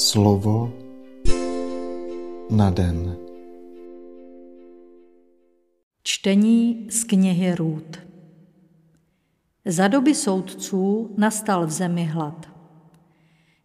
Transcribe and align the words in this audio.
Slovo 0.00 0.72
na 2.50 2.70
den. 2.70 3.16
Čtení 6.02 6.86
z 6.90 7.04
knihy 7.04 7.54
Růd. 7.54 7.98
Za 9.64 9.88
doby 9.88 10.14
soudců 10.14 11.14
nastal 11.16 11.66
v 11.66 11.70
zemi 11.70 12.04
hlad. 12.04 12.48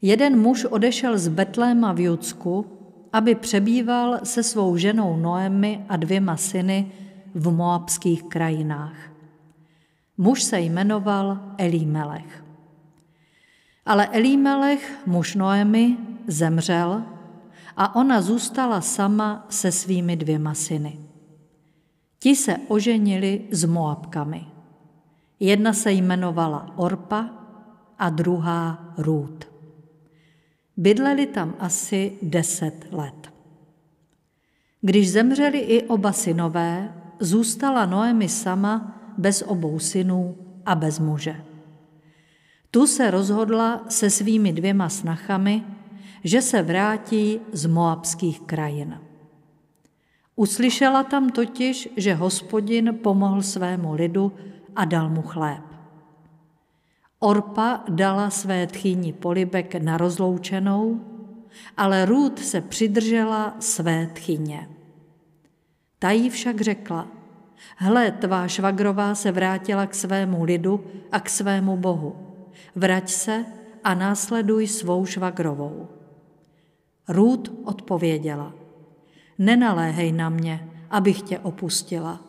Jeden 0.02 0.40
muž 0.40 0.66
odešel 0.66 1.18
z 1.18 1.28
Betléma 1.28 1.94
v 1.94 2.00
Judsku, 2.00 2.66
aby 3.14 3.36
přebýval 3.36 4.20
se 4.24 4.44
svou 4.44 4.78
ženou 4.78 5.18
Noemi 5.18 5.86
a 5.90 5.98
dvěma 5.98 6.38
syny 6.38 6.92
v 7.36 7.52
moabských 7.52 8.24
krajinách. 8.24 8.98
Muž 10.18 10.44
se 10.44 10.60
jmenoval 10.60 11.40
Elímelech. 11.58 12.44
Ale 13.86 14.08
Elímelech, 14.08 14.98
muž 15.06 15.36
Noemi, 15.36 15.98
zemřel 16.28 17.04
a 17.78 17.96
ona 17.96 18.22
zůstala 18.22 18.82
sama 18.82 19.46
se 19.50 19.72
svými 19.72 20.16
dvěma 20.16 20.54
syny. 20.54 21.00
Ti 22.20 22.36
se 22.36 22.58
oženili 22.68 23.42
s 23.52 23.66
Moabkami. 23.66 24.46
Jedna 25.40 25.74
se 25.74 25.92
jmenovala 25.92 26.74
Orpa 26.76 27.30
a 28.00 28.10
druhá 28.10 28.94
Růd. 28.98 29.48
Bydleli 30.78 31.26
tam 31.26 31.56
asi 31.60 32.18
deset 32.22 32.88
let. 32.92 33.34
Když 34.82 35.12
zemřeli 35.12 35.60
i 35.60 35.84
oba 35.84 36.12
synové, 36.12 36.94
zůstala 37.20 37.86
Noemi 37.86 38.30
sama 38.30 39.02
bez 39.18 39.42
obou 39.42 39.80
synů 39.80 40.38
a 40.66 40.76
bez 40.76 41.00
muže. 41.00 41.36
Tu 42.72 42.88
se 42.88 43.12
rozhodla 43.12 43.86
se 43.90 44.10
svými 44.10 44.54
dvěma 44.54 44.90
snachami, 44.90 45.64
že 46.26 46.42
se 46.42 46.62
vrátí 46.62 47.40
z 47.52 47.66
moabských 47.66 48.42
krajin. 48.42 49.02
Uslyšela 50.36 51.04
tam 51.04 51.30
totiž, 51.30 51.90
že 51.98 52.14
hospodin 52.14 52.98
pomohl 53.04 53.42
svému 53.42 53.94
lidu 53.94 54.34
a 54.76 54.86
dal 54.86 55.10
mu 55.10 55.22
chléb. 55.22 55.62
Orpa 57.20 57.84
dala 57.90 58.30
své 58.30 58.68
tchýni 58.68 59.14
polibek 59.14 59.76
na 59.76 59.98
rozloučenou, 59.98 61.02
ale 61.78 62.06
Růd 62.06 62.40
se 62.40 62.62
přidržela 62.62 63.56
své 63.60 64.08
tchyně. 64.08 64.70
Ta 66.00 66.12
jí 66.12 66.30
však 66.30 66.62
řekla, 66.62 67.08
hle, 67.78 68.12
tvá 68.12 68.48
švagrová 68.48 69.16
se 69.16 69.32
vrátila 69.32 69.88
k 69.88 69.96
svému 69.96 70.44
lidu 70.44 70.84
a 71.12 71.20
k 71.20 71.30
svému 71.30 71.78
bohu. 71.78 72.16
Vrať 72.76 73.10
se 73.10 73.46
a 73.84 73.94
následuj 73.94 74.68
svou 74.68 75.06
švagrovou. 75.06 75.95
Růd 77.08 77.52
odpověděla, 77.64 78.54
nenaléhej 79.38 80.12
na 80.12 80.30
mě, 80.30 80.70
abych 80.90 81.22
tě 81.22 81.40
opustila, 81.40 82.22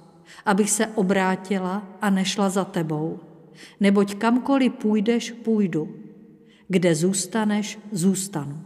abych 0.45 0.71
se 0.71 0.87
obrátila 0.87 1.83
a 2.01 2.11
nešla 2.11 2.49
za 2.49 2.65
tebou, 2.65 3.21
neboť 3.81 4.15
kamkoliv 4.15 4.73
půjdeš, 4.73 5.31
půjdu, 5.31 5.95
kde 6.69 6.95
zůstaneš, 6.95 7.79
zůstanu. 7.93 8.63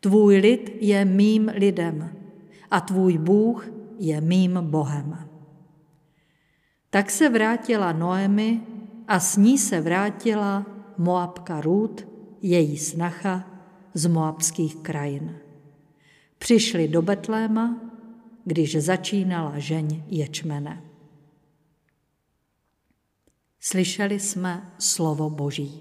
Tvůj 0.00 0.36
lid 0.36 0.76
je 0.80 1.04
mým 1.04 1.50
lidem 1.54 2.10
a 2.70 2.80
tvůj 2.80 3.18
Bůh 3.18 3.68
je 3.98 4.20
mým 4.20 4.58
Bohem. 4.62 5.28
Tak 6.90 7.10
se 7.10 7.28
vrátila 7.28 7.92
Noemi 7.92 8.60
a 9.08 9.20
s 9.20 9.36
ní 9.36 9.58
se 9.58 9.80
vrátila 9.80 10.66
Moabka 10.98 11.60
Rút, 11.60 12.08
její 12.42 12.78
snacha 12.78 13.51
z 13.94 14.06
moabských 14.06 14.76
krajin. 14.76 15.38
Přišli 16.38 16.88
do 16.88 17.02
Betléma, 17.02 17.80
když 18.44 18.76
začínala 18.76 19.58
žeň 19.58 20.02
ječmene. 20.06 20.82
Slyšeli 23.60 24.20
jsme 24.20 24.72
slovo 24.78 25.30
Boží. 25.30 25.80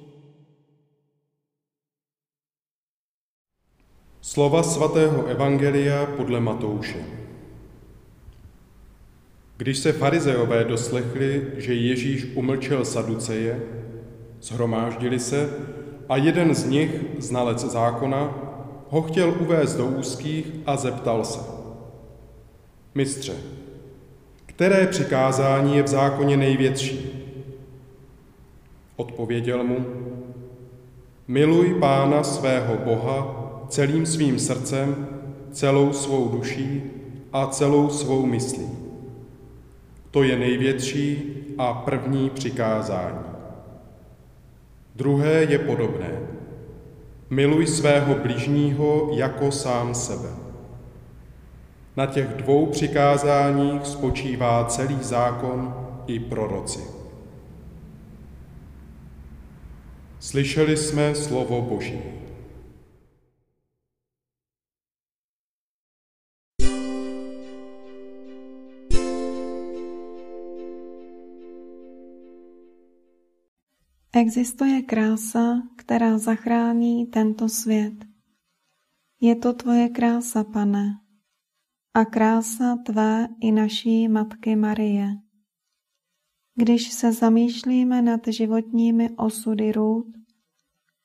Slova 4.21 4.63
svatého 4.63 5.25
Evangelia 5.25 6.05
podle 6.05 6.39
Matouše. 6.39 7.05
Když 9.57 9.77
se 9.77 9.93
farizeové 9.93 10.63
doslechli, 10.63 11.51
že 11.57 11.73
Ježíš 11.73 12.25
umlčel 12.35 12.85
saduceje, 12.85 13.63
zhromáždili 14.41 15.19
se 15.19 15.49
a 16.11 16.17
jeden 16.17 16.55
z 16.55 16.65
nich, 16.65 16.91
znalec 17.17 17.65
zákona, 17.65 18.35
ho 18.89 19.01
chtěl 19.01 19.35
uvést 19.39 19.75
do 19.75 19.85
úzkých 19.85 20.51
a 20.65 20.77
zeptal 20.77 21.25
se. 21.25 21.39
Mistře, 22.95 23.33
které 24.45 24.87
přikázání 24.87 25.77
je 25.77 25.83
v 25.83 25.87
zákoně 25.87 26.37
největší? 26.37 27.11
Odpověděl 28.95 29.63
mu, 29.63 29.85
miluj 31.27 31.79
Pána 31.79 32.23
svého 32.23 32.77
Boha 32.85 33.35
celým 33.69 34.05
svým 34.05 34.39
srdcem, 34.39 35.07
celou 35.51 35.93
svou 35.93 36.29
duší 36.29 36.83
a 37.33 37.47
celou 37.47 37.89
svou 37.89 38.25
myslí. 38.25 38.67
To 40.11 40.23
je 40.23 40.39
největší 40.39 41.33
a 41.57 41.73
první 41.73 42.29
přikázání. 42.29 43.40
Druhé 44.95 45.43
je 45.43 45.59
podobné. 45.59 46.19
Miluj 47.29 47.67
svého 47.67 48.15
bližního 48.15 49.09
jako 49.13 49.51
sám 49.51 49.95
sebe. 49.95 50.29
Na 51.97 52.05
těch 52.05 52.27
dvou 52.27 52.65
přikázáních 52.65 53.85
spočívá 53.85 54.65
celý 54.65 54.97
zákon 55.01 55.75
i 56.07 56.19
proroci. 56.19 56.79
Slyšeli 60.19 60.77
jsme 60.77 61.15
slovo 61.15 61.61
Boží. 61.61 62.20
Existuje 74.15 74.81
krása, 74.81 75.61
která 75.75 76.17
zachrání 76.17 77.05
tento 77.05 77.49
svět. 77.49 77.93
Je 79.21 79.35
to 79.35 79.53
tvoje 79.53 79.89
krása, 79.89 80.43
pane, 80.43 80.99
a 81.93 82.05
krása 82.05 82.75
tvé 82.85 83.27
i 83.41 83.51
naší 83.51 84.07
Matky 84.07 84.55
Marie. 84.55 85.07
Když 86.55 86.91
se 86.91 87.13
zamýšlíme 87.13 88.01
nad 88.01 88.27
životními 88.27 89.09
osudy 89.09 89.71
růd, 89.71 90.07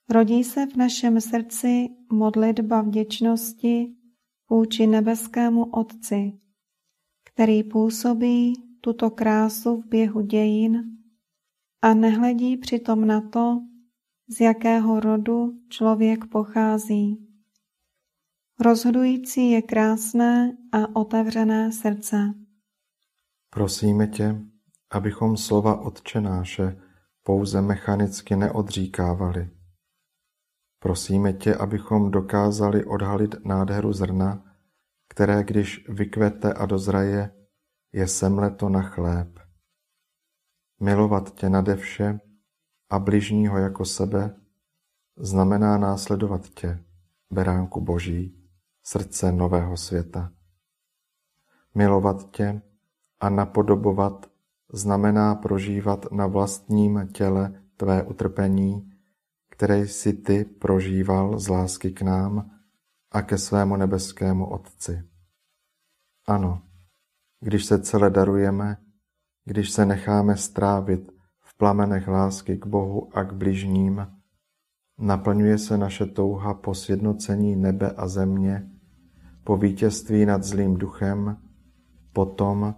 rodí 0.09 0.45
se 0.45 0.67
v 0.67 0.77
našem 0.77 1.21
srdci 1.21 1.89
modlitba 2.13 2.83
vděčnosti 2.83 3.95
vůči 4.51 4.87
nebeskému 4.87 5.65
Otci, 5.65 6.33
který 7.25 7.63
působí 7.63 8.53
tuto 8.81 9.11
krásu 9.11 9.81
v 9.81 9.87
běhu 9.87 10.21
dějin 10.21 10.97
a 11.87 11.95
nehledí 11.95 12.57
přitom 12.57 13.07
na 13.07 13.21
to, 13.21 13.61
z 14.37 14.41
jakého 14.41 15.01
rodu 15.01 15.53
člověk 15.69 16.27
pochází. 16.27 17.29
Rozhodující 18.61 19.51
je 19.51 19.63
krásné 19.63 20.57
a 20.73 20.97
otevřené 20.97 21.73
srdce. 21.73 22.35
Prosíme 23.51 24.07
tě, 24.07 24.41
abychom 24.91 25.37
slova 25.37 25.81
Otčenáše 25.81 26.83
pouze 27.23 27.63
mechanicky 27.63 28.37
neodříkávali. 28.37 29.51
Prosíme 30.79 31.33
tě, 31.33 31.55
abychom 31.55 32.11
dokázali 32.11 32.85
odhalit 32.85 33.35
nádheru 33.45 33.93
zrna, 33.93 34.45
které, 35.09 35.45
když 35.45 35.89
vykvete 35.89 36.53
a 36.53 36.67
dozraje, 36.67 37.31
je 37.93 38.09
semleto 38.09 38.69
na 38.69 38.83
chléb 38.83 39.46
milovat 40.81 41.35
tě 41.35 41.49
nade 41.49 41.77
vše 41.77 42.21
a 42.91 42.99
bližního 42.99 43.59
jako 43.59 43.85
sebe, 43.85 44.37
znamená 45.17 45.79
následovat 45.79 46.49
tě, 46.49 46.85
beránku 47.31 47.81
Boží, 47.81 48.49
srdce 48.83 49.33
nového 49.33 49.77
světa. 49.77 50.33
Milovat 51.75 52.31
tě 52.31 52.63
a 53.21 53.29
napodobovat 53.29 54.27
znamená 54.73 55.35
prožívat 55.35 56.13
na 56.13 56.27
vlastním 56.27 57.09
těle 57.13 57.63
tvé 57.77 58.03
utrpení, 58.03 58.93
které 59.51 59.79
jsi 59.79 60.13
ty 60.13 60.45
prožíval 60.45 61.39
z 61.39 61.49
lásky 61.49 61.91
k 61.91 62.03
nám 62.03 62.51
a 63.11 63.23
ke 63.23 63.39
svému 63.39 63.77
nebeskému 63.77 64.51
Otci. 64.51 65.03
Ano, 66.27 66.63
když 67.41 67.65
se 67.65 67.83
celé 67.83 68.11
darujeme, 68.11 68.77
když 69.47 69.71
se 69.71 69.87
necháme 69.87 70.37
strávit 70.37 71.13
v 71.41 71.57
plamenech 71.57 72.09
lásky 72.09 72.57
k 72.57 72.67
Bohu 72.67 73.17
a 73.17 73.25
k 73.25 73.33
bližním, 73.33 74.07
naplňuje 74.99 75.59
se 75.59 75.79
naše 75.79 76.07
touha 76.07 76.55
po 76.55 76.75
sjednocení 76.75 77.57
nebe 77.57 77.91
a 77.91 78.09
země, 78.09 78.71
po 79.45 79.57
vítězství 79.57 80.27
nad 80.27 80.43
zlým 80.43 80.75
duchem, 80.75 81.37
po 82.13 82.27
tom, 82.27 82.75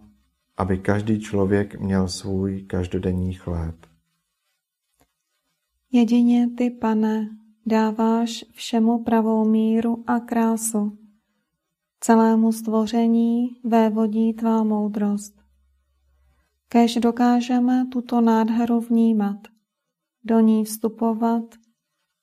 aby 0.56 0.78
každý 0.78 1.20
člověk 1.20 1.80
měl 1.80 2.08
svůj 2.08 2.62
každodenní 2.62 3.32
chléb. 3.32 3.74
Jedině 5.92 6.50
ty, 6.56 6.70
pane, 6.70 7.28
dáváš 7.66 8.44
všemu 8.52 9.04
pravou 9.04 9.48
míru 9.48 10.04
a 10.06 10.20
krásu. 10.20 10.98
Celému 12.00 12.52
stvoření 12.52 13.48
vévodí 13.64 14.32
tvá 14.32 14.64
moudrost. 14.64 15.37
Kež 16.68 16.94
dokážeme 16.94 17.86
tuto 17.92 18.20
nádheru 18.20 18.80
vnímat, 18.80 19.36
do 20.24 20.40
ní 20.40 20.64
vstupovat 20.64 21.42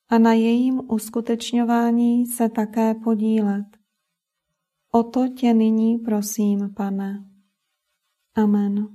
a 0.08 0.18
na 0.18 0.32
jejím 0.32 0.80
uskutečňování 0.90 2.26
se 2.26 2.48
také 2.48 2.94
podílet. 2.94 3.66
O 4.92 5.02
to 5.02 5.28
tě 5.28 5.54
nyní 5.54 5.98
prosím, 5.98 6.74
pane. 6.74 7.24
Amen. 8.34 8.88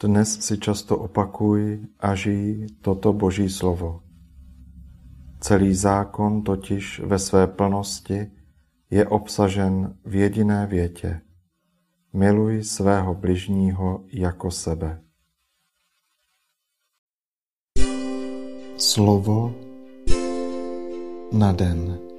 Dnes 0.00 0.40
si 0.40 0.58
často 0.58 0.98
opakuj 0.98 1.86
a 2.00 2.14
žij 2.14 2.66
toto 2.80 3.12
Boží 3.12 3.48
slovo. 3.48 4.11
Celý 5.42 5.74
zákon 5.74 6.42
totiž 6.42 7.00
ve 7.00 7.18
své 7.18 7.46
plnosti 7.46 8.30
je 8.90 9.06
obsažen 9.06 9.96
v 10.04 10.14
jediné 10.14 10.66
větě. 10.66 11.20
Miluj 12.12 12.64
svého 12.64 13.14
bližního 13.14 14.04
jako 14.12 14.50
sebe. 14.50 15.02
Slovo 18.76 19.54
na 21.32 21.52
den. 21.52 22.11